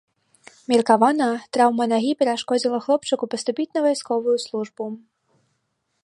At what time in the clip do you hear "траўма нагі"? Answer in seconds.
1.57-2.13